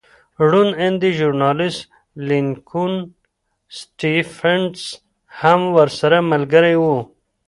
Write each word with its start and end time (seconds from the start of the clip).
روڼ 0.49 0.67
اندی 0.83 1.09
ژورنالېست 1.17 1.81
لینکولن 2.27 2.95
سټېفنس 3.77 4.79
هم 5.39 5.61
ورسره 5.77 6.17
ملګری 6.31 6.75
و 6.81 6.83